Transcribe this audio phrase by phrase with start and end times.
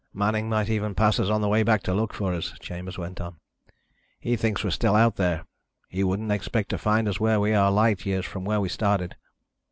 [0.15, 3.21] "Manning might even pass us on the way back to look for us," Chambers went
[3.21, 3.35] on.
[4.19, 5.45] "He thinks we're still out there.
[5.89, 9.15] He wouldn't expect to find us where we are, light years from where we started."